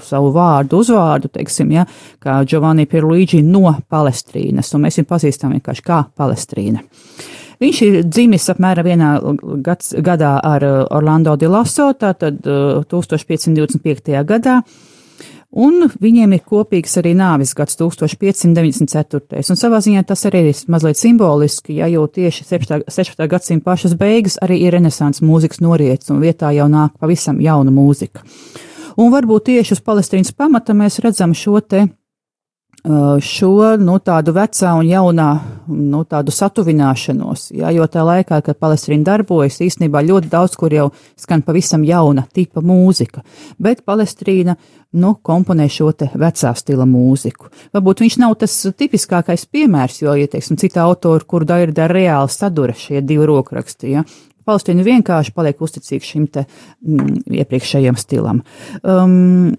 [0.05, 1.87] savu vārdu, uzvārdu, teiksim, ja,
[2.23, 6.85] kā Giovanni Pierluigi no Palestrīnas, un mēs viņu pazīstam vienkārši kā Palestrīna.
[7.59, 9.15] Viņš ir dzimis apmēram vienā
[9.67, 10.63] gads, gadā ar
[10.95, 14.15] Orlando di Lasso, tātad 1525.
[14.29, 14.61] gadā.
[15.49, 19.41] Un viņiem ir kopīgs arī nāvis gads 1594.
[19.41, 23.25] Un savā ziņā tas arī ir mazliet simboliski, ja jau tieši 16.
[23.25, 28.21] gadsimta pašas beigas arī ir renesants mūzikas noriets un vietā jau nāk pavisam jauna mūzika.
[28.99, 31.87] Un varbūt tieši uz Palestīnas pamata mēs redzam šo te
[33.21, 35.29] šo nu, tādu vecā un jaunā
[35.69, 37.51] nu, tādu satuvināšanos.
[37.59, 40.87] Jā, jo tā laikā, kad Palestīna darbojas, īstenībā ļoti daudz kur jau
[41.19, 43.25] skan pavisam jauna tipa mūzika,
[43.61, 44.57] bet Palestīna
[44.97, 47.53] nu, komponē šo vecā stila mūziku.
[47.77, 52.33] Varbūt viņš nav tas tipiskākais piemērs, jo, ja teiksim, cita autora, kur da ir reāli
[52.33, 54.05] sadura šie divi rokraksti, ja,
[54.49, 58.41] Palestīna vienkārši paliek uzticīga šim te mm, iepriekšējiem stilam.
[58.81, 59.59] Um,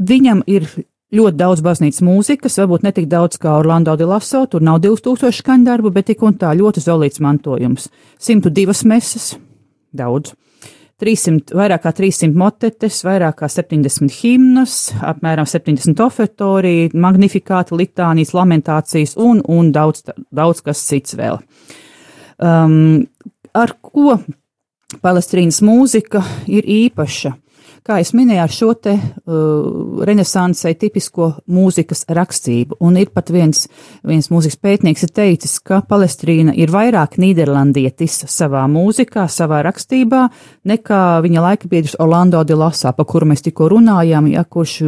[0.00, 0.70] viņam ir
[1.14, 5.32] ļoti daudz baznīcas mūzikas, varbūt ne tik daudz kā Orlando de Lasso, tur nav 2000
[5.40, 7.88] skaņdarbu, bet tik un tā ļoti zolīts mantojums.
[8.20, 9.32] 102 mesas,
[9.96, 10.34] daudz.
[10.98, 19.14] 300, vairāk kā 300 motetes, vairāk kā 70 himnas, apmēram 70 ofertorija, magnifikāta litānijas, lamentācijas
[19.22, 20.02] un, un daudz,
[20.34, 21.38] daudz kas cits vēl.
[22.42, 23.06] Um,
[23.54, 24.18] ar ko
[25.04, 27.36] Palestīnas mūzika ir īpaša?
[27.86, 32.78] Kā es minēju, ar šo te uh, renesansai tipisko mūzikas rakstību.
[32.84, 33.66] Un ir pat viens,
[34.06, 40.26] viens mūzikas pētnieks ir teicis, ka Palestrīna ir vairāk nīderlandietis savā mūzikā, savā rakstībā,
[40.68, 44.78] nekā viņa laika biedrs Orlando de Lasā, pa kuru mēs tikko runājām, ja, kurš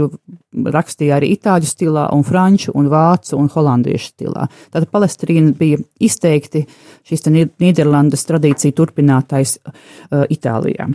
[0.50, 4.48] rakstīja arī itāļu stilā, un franču, un vācu, un holandiešu stilā.
[4.72, 6.64] Tātad Palestrīna bija izteikti
[7.06, 10.90] šīs Nīderlandes tradīcija turpinātais uh, Itālijā.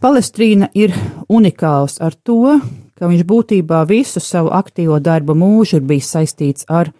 [0.00, 0.92] Palestrīna ir
[1.32, 2.58] unikāls ar to,
[2.96, 6.92] ka viņš būtībā visu savu aktīvo darba mūžu ir bijis saistīts ar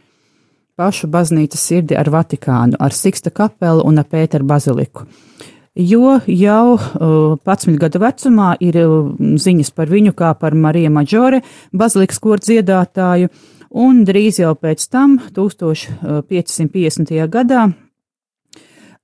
[0.76, 5.06] pašu baznīcas sirdi, ar Vatikānu, ar Siksta kapelu un ar Pēteru baziliku.
[5.76, 9.12] Jo jau uh, 11 gadu vecumā ir uh,
[9.44, 11.42] ziņas par viņu kā par Mariju Maģore,
[11.76, 13.28] bazilikas kor dziedātāju,
[13.76, 17.12] un drīz jau pēc tam, 1550.
[17.28, 17.66] gadā,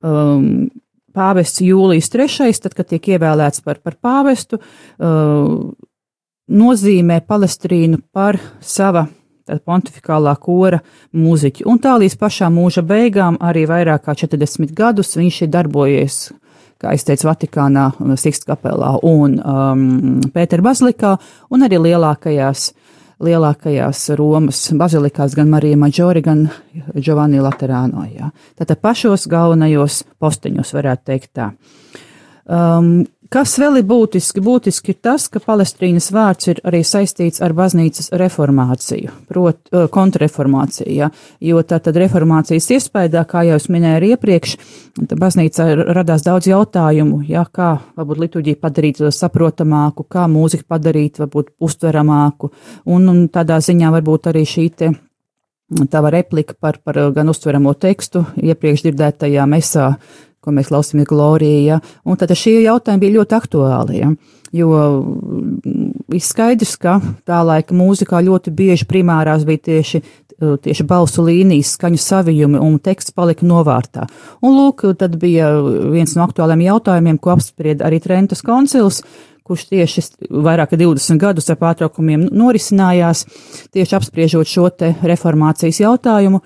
[0.00, 0.70] um,
[1.14, 5.56] pāvests Jūlijas III, tad, kad tiek ievēlēts par, par pāvestu, uh,
[6.52, 9.06] nozīmē Palestrīnu par sava
[9.66, 10.78] pontificālā kora
[11.18, 11.66] mūziķu.
[11.68, 16.20] Un tā līdz pašām mūža beigām, arī vairāk kā 40 gadus, viņš ir darbojies
[16.82, 19.84] kā es teicu, Vatikānā, Siksta kapelā un um,
[20.34, 21.14] Pētera bazilikā,
[21.54, 22.72] un arī lielākajās,
[23.22, 26.44] lielākajās Romas bazilikās, gan Marija Maģori, gan
[26.98, 28.04] Giovanni Laterāno.
[28.10, 28.32] Jā.
[28.58, 31.50] Tātad pašos galvenajos posteņos varētu teikt tā.
[32.42, 34.42] Um, Kas vēl ir būtiski?
[34.44, 41.08] Būtiski ir tas, ka Palestīnas vārds ir arī saistīts ar baznīcas reformāciju, proti, kontrreformāciju, ja?
[41.40, 44.56] jo tā tad reformācijas iespējā, kā jau es minēju iepriekš,
[45.16, 47.46] baznīcā radās daudz jautājumu, ja?
[47.48, 52.52] kā varbūt liturģiju padarīt saprotamāku, kā mūziku padarīt varbūt uztveramāku,
[52.92, 54.92] un, un tādā ziņā varbūt arī šī te
[55.88, 59.94] tava replika par, par gan uztveramo tekstu iepriekš dzirdētajā mesā
[60.42, 64.12] ko mēs klausāmies Glorija, un tad šie jautājumi bija ļoti aktuāli, ja?
[64.52, 70.02] jo mm, ir skaidrs, ka tā laika mūzikā ļoti bieži primārās bija tieši,
[70.62, 74.06] tieši balsu līnijas, skaņu savijumi, un teksts palika novārtā.
[74.44, 75.54] Un lūk, tad bija
[75.92, 79.02] viens no aktuāliem jautājumiem, ko apsprieda arī Trentas koncils,
[79.46, 83.24] kurš tieši vairāk kā 20 gadus ar pārtraukumiem norisinājās,
[83.74, 86.42] tieši apspriežot šo te reformācijas jautājumu.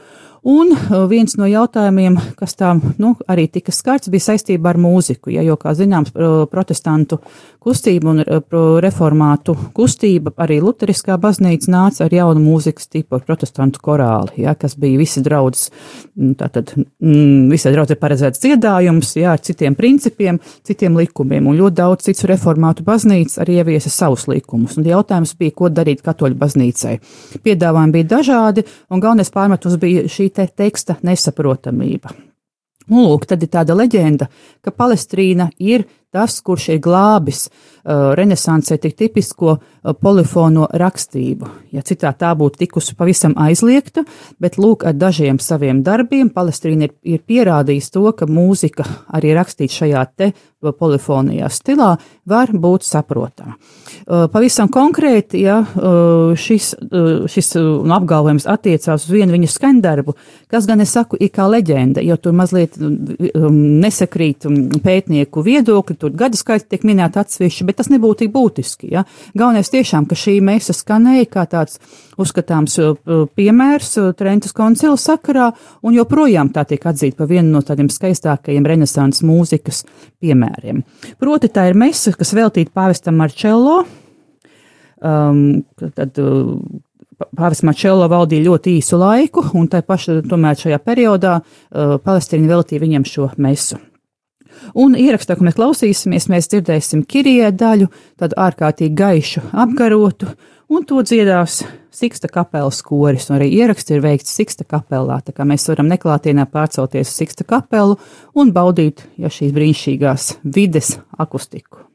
[0.47, 2.71] Un uh, viens no jautājumiem, kas tā
[3.03, 5.33] nu, arī tika skarts, bija saistībā ar mūziku.
[5.35, 6.13] Ja, jo, kā zināms,
[6.53, 7.19] protestantu
[7.67, 13.83] kustība un uh, reformātu kustība, arī luteriskā baznīca nāca ar jaunu mūzikas tipu, ar protestantu
[13.83, 15.73] korāli, ja, kas bija visi draudzes,
[16.15, 21.81] mm, tātad mm, visai draudzē paredzēts dziedājums, ja, ar citiem principiem, citiem likumiem, un ļoti
[21.81, 24.79] daudz citu reformātu baznīca arī ieviesa savus likumus.
[24.79, 26.97] Un jautājums bija, ko darīt katoļu baznīcai.
[27.43, 32.15] Piedāvājumi bija dažādi, un galvenais pārmetums bija šī te teksta nesaprotamība.
[32.87, 34.29] Nu, lūk, tad ir tāda leģenda,
[34.63, 41.53] ka Palestīna ir tas, kurš ir glābis uh, renesansē tik tipisko uh, polifono rakstību.
[41.77, 44.07] Ja citā tā būtu tikusi pavisam aizliegta,
[44.41, 48.87] bet lūk, ar dažiem saviem darbiem Palestīna ir, ir pierādījis to, ka mūzika
[49.17, 50.33] arī rakstīt šajā te
[50.73, 51.97] polifonijā stilā
[52.27, 53.55] var būt saprotama.
[54.07, 60.15] Uh, pavisam konkrēti, ja uh, šis, uh, šis apgalvojums attiecās uz vienu viņa skaņdarbu,
[60.51, 65.99] kas gan es saku, ir kā leģenda, jo tur mazliet um, nesakrīt um, pētnieku viedokļi,
[66.01, 68.91] tur gadu skaits tiek minēti atsevišķi, bet tas nebūtu tik būtiski.
[68.95, 69.05] Ja?
[69.37, 71.81] Galvenais tiešām, ka šī mēsa skanēja kā tāds
[72.21, 75.51] uzskatāms uh, piemērs uh, Trentas koncila sakarā,
[75.87, 79.85] un joprojām tā tiek atzīta par vienu no tādiem skaistākajiem renesans mūzikas
[80.23, 80.56] piemēriem.
[81.21, 83.85] Proti tā ir mesa, kas veltīta pāvestam Marcello.
[84.97, 86.57] Um, tad, uh,
[87.37, 92.83] Pāvis Mačelo valdīja ļoti īsu laiku, un tā paša, tomēr šajā periodā uh, Palestīna veltīja
[92.83, 93.81] viņam šo mesu.
[94.77, 97.89] Un ierakstā, ko mēs klausīsimies, mēs dzirdēsim kirie daļu,
[98.21, 100.31] tādu ārkārtīgi gaišu apgarotu,
[100.69, 101.63] un to dziedās
[101.97, 107.09] Siksta kapelas koris, arī ieraksts ir veikts Siksta kapelā, tā kā mēs varam neklātienā pārcelties
[107.09, 107.97] uz Siksta kapelu
[108.37, 111.86] un baudīt, ja šīs brīnišķīgās vides akustiku.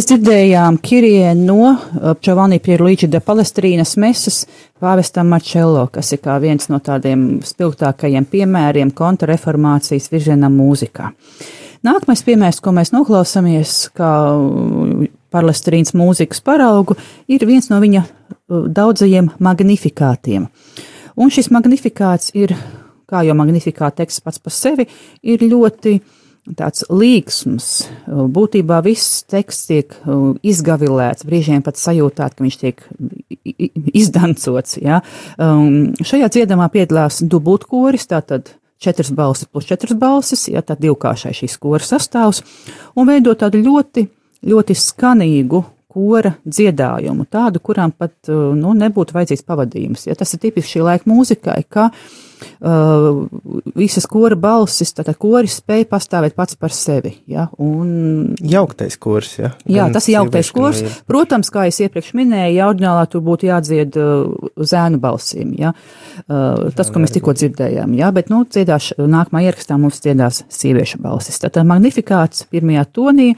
[0.00, 1.74] Mēs dzirdējām Kirie no
[2.24, 4.38] Giovanni Pierluigi de Palestrīnas mesas
[4.80, 11.10] pāvestam Marcello, kas ir kā viens no tādiem spilgtākajiem piemēriem kontrareformācijas virzienam mūzikā.
[11.84, 14.12] Nākamais piemērs, ko mēs noklausāmies, kā
[15.36, 16.96] Palestrīnas mūzikas paraugu,
[17.28, 18.06] ir viens no viņa
[18.48, 20.48] daudzajiem magnifikātiem.
[21.20, 22.56] Un šis magnifikāts ir,
[23.04, 24.88] kā jau magnifikāta teksts pats par sevi,
[25.20, 26.16] ir ļoti uh,
[26.56, 27.66] tāds līgsms.
[28.34, 29.96] Būtībā viss teksts tiek
[30.46, 32.84] izgavilēts, brīžiem pat sajūtāt, ka viņš tiek
[34.02, 34.78] izdancots.
[34.80, 35.00] Ja?
[35.36, 41.58] Um, šajā dziedamā piedalās dubultkoris, tātad četras balsis plus četras balsis, ja tā divkāršai šīs
[41.60, 42.40] kora sastāvs,
[42.96, 44.06] un veido tādu ļoti,
[44.48, 50.06] ļoti skanīgu kora dziedājumu, tādu, kurām pat nu, nebūtu vajadzīgs pavadījums.
[50.08, 50.16] Ja?
[50.16, 52.10] Tas ir tipiski šī laika mūzikai, ka uh,
[52.40, 53.24] uh,
[53.78, 57.14] visas kora balsis, tātad koris spēja pastāvēt pats par sevi.
[57.30, 57.48] Ja?
[57.62, 59.52] Un, jauktais kurs, ja?
[59.70, 60.82] Jā, tas ir jauktais kurs.
[61.10, 65.74] Protams, kā es iepriekš minēju, jaudņālā tur būtu jādzied uh, zēnu balsīm, ja?
[66.26, 68.12] uh, tas, ko mēs tikko dzirdējām, ja?
[68.16, 71.40] bet, nu, dziedās, nākamā ierakstā mums dziedās sieviešu balsis.
[71.42, 73.30] Tātad magnifikāts pirmajā tonī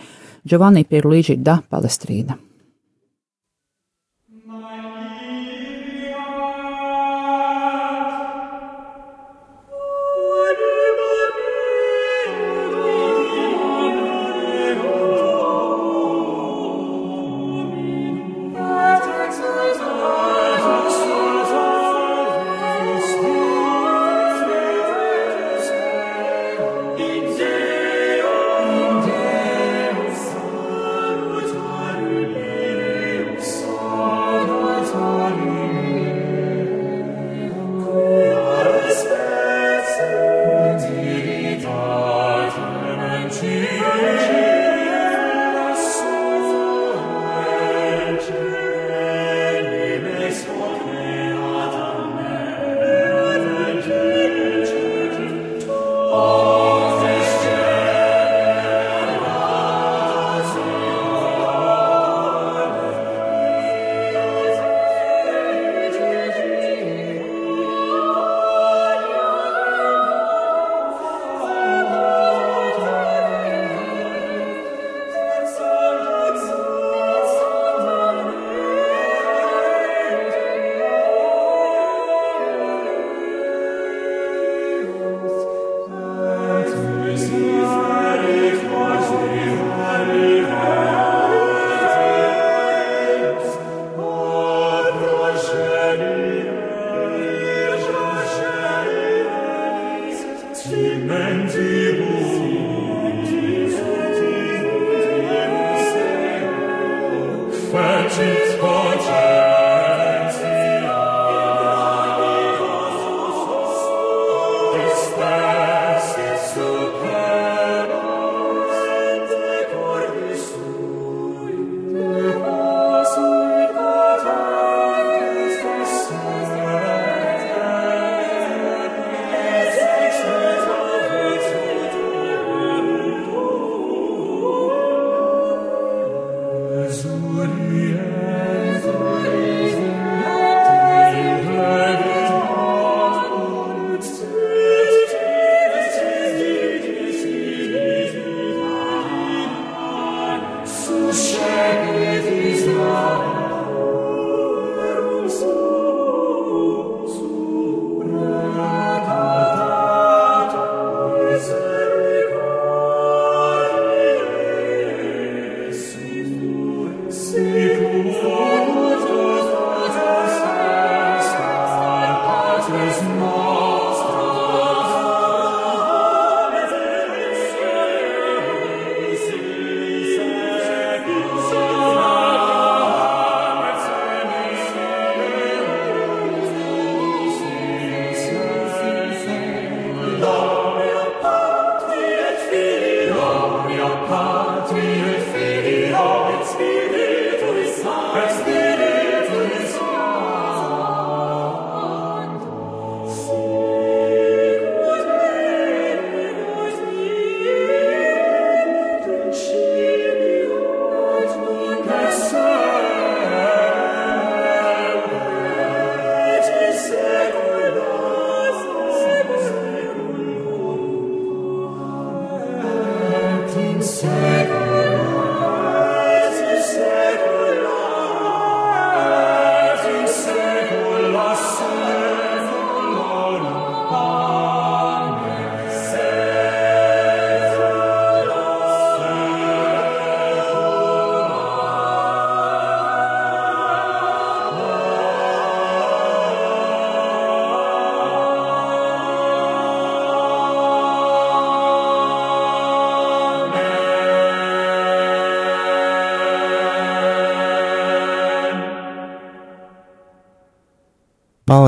[0.48, 2.38] Giovanni Pierluigi da Palestrīna.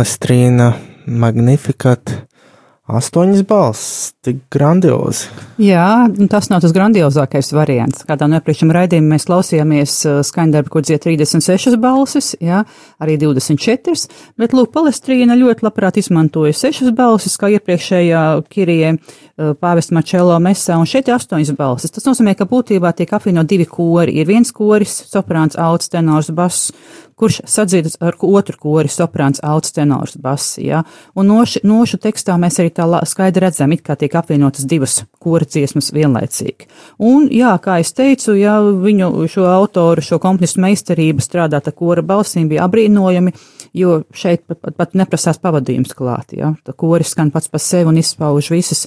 [0.04, 0.66] Palestrīna,
[1.08, 2.10] Magnificat,
[2.84, 5.30] astoņas balss, tik grandiozi.
[5.56, 8.02] Jā, tas nav tas grandiozākais variants.
[8.04, 12.60] Kādā no iepriekšējiem raidījumiem mēs klausījāmies uh, skaņdarbu, kur dzied 36 balsis, jā,
[13.00, 13.96] arī 24,
[14.36, 20.76] bet lūk, Palestrīna ļoti labprāt izmantoja 6 balsis, kā iepriekšējā Kirie uh, pāvesta Marčelo mesā,
[20.76, 21.96] un šeit ir 8 balsis.
[21.96, 24.18] Tas nozīmē, ka būtībā tiek apvienot divi kori.
[24.20, 26.74] Ir viens koris, soprāns, alts, tenors, bass,
[27.16, 30.82] kurš sadziedas ar otru kori, soprāns, alts, tenors, bass, jā.
[31.14, 35.46] Un noši, nošu tekstā mēs arī tā skaidri redzam, it kā tiek apvienotas divas kora
[35.48, 36.68] dziesmas vienlaicīgi.
[36.98, 42.02] Un, jā, kā es teicu, jā, viņu šo autoru, šo komponistu meistarību strādāt ar kora
[42.02, 43.34] balsīm bija abrīnojami,
[43.74, 46.52] jo šeit pat, pat, pat neprasās pavadījums klāt, jā.
[46.66, 48.84] Tā koris skan pats par sevi un izpauž visas,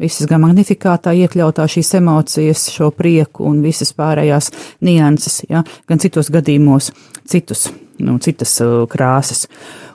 [0.00, 4.50] visas gan magnifikātā iekļautā šīs emocijas, šo prieku un visas pārējās
[4.86, 6.92] nianses, jā, gan citos gadījumos
[7.30, 7.68] citus
[8.00, 9.46] nu, citas uh, krāsas.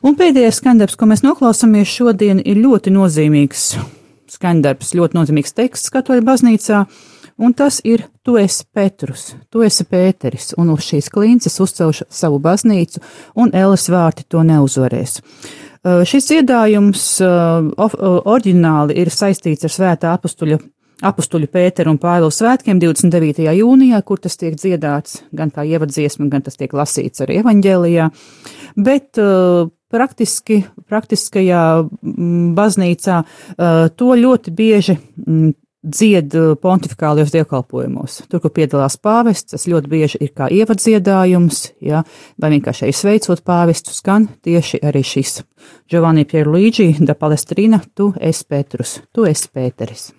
[0.06, 3.76] Un pēdējais skandarbs, ko mēs noklausāmies šodien, ir ļoti nozīmīgs
[4.36, 6.86] skandarbs, ļoti nozīmīgs teksts katoļu baznīcā,
[7.42, 12.40] un tas ir Tu esi Petrus, tu esi Pēteris, un uz šīs klinces uzcelšu savu
[12.42, 13.04] baznīcu,
[13.38, 15.20] un Elas vārti to neuzvarēs.
[15.86, 20.58] Uh, šis dziedājums uh, uh, oriģināli ir saistīts ar svētā apustuļa
[21.04, 23.48] apustuļu Pēteru un Pāvilu svētkiem 29.
[23.58, 28.08] jūnijā, kur tas tiek dziedāts gan kā ievadziesma, gan tas tiek lasīts arī evaņģēlijā,
[28.86, 35.54] bet uh, praktiski, praktiskajā mm, baznīcā uh, to ļoti bieži mm,
[35.86, 38.22] dzied uh, pontifikālajos dievkalpojumos.
[38.32, 42.04] Tur, kur piedalās pāvests, tas ļoti bieži ir kā ievadziedājums, ja,
[42.42, 45.42] vai vienkārši sveicot pāvestu, skan tieši arī šis
[45.92, 50.14] Giovanni Pierluigi da Palestrina, tu esi Petrus, tu esi Pēteris.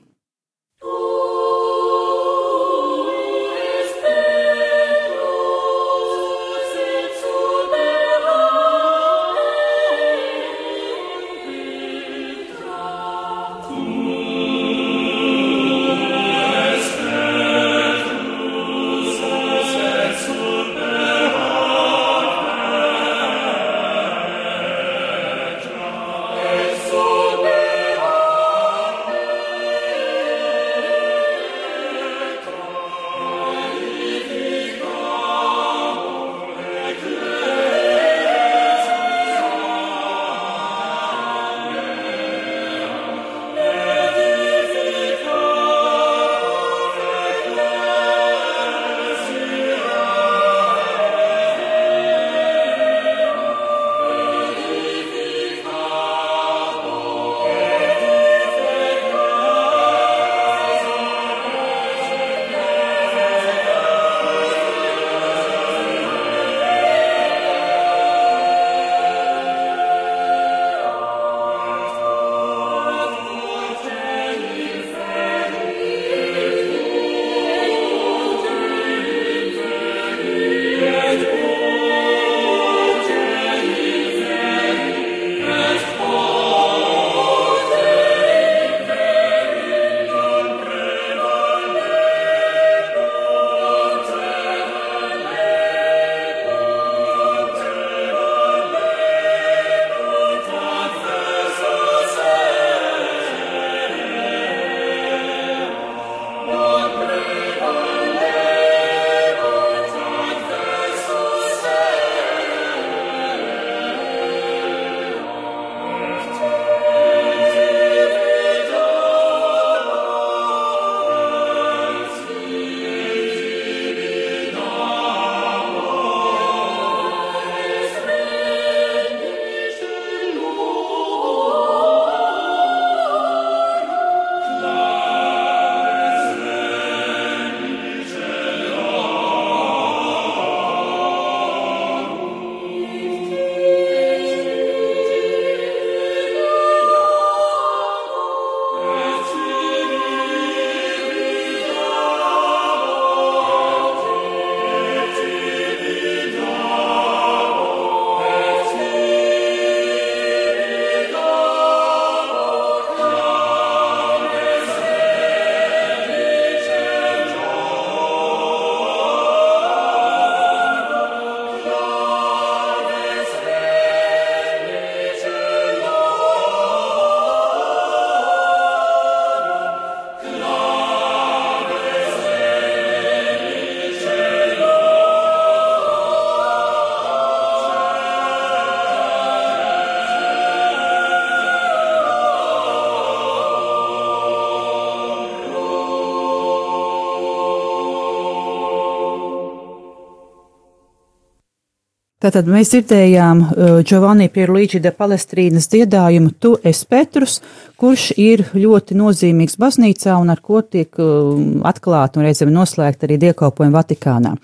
[202.26, 207.36] Tātad mēs dzirdējām uh, Giovanni Pierluigi de Palestrīnas dziedājumu Tu es Petrus,
[207.78, 211.38] kurš ir ļoti nozīmīgs baznīcā un ar ko tiek uh,
[211.70, 214.34] atklāta un reizēm noslēgta arī dievkalpojuma Vatikānā.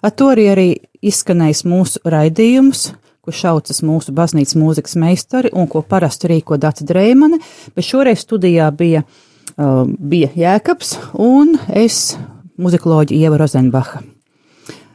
[0.00, 0.66] Ar to arī, arī
[1.04, 2.88] izskanējis mūsu raidījums,
[3.20, 7.44] kurš saucas mūsu baznīcas mūzikas meistari un ko parasti rīko Dāca Dreimane,
[7.76, 12.14] bet šoreiz studijā bija, uh, bija Jēkabs un es,
[12.56, 14.06] muzikoloģi Ieva Rozenbacha.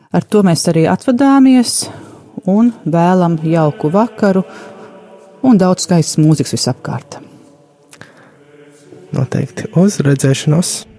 [0.10, 1.84] Ar to mēs arī atvadāmies
[2.50, 4.44] un vēlam jauku vakaru
[5.44, 7.20] un daudz skaistas mūzikas visapkārt.
[9.12, 10.91] Noteikti uz redzēšanos!